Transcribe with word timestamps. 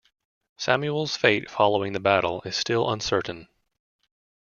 Samuel's 0.57 1.15
fate 1.15 1.47
following 1.51 1.93
the 1.93 1.99
battle 1.99 2.41
is 2.43 2.55
still 2.57 2.89
uncertain. 2.89 3.47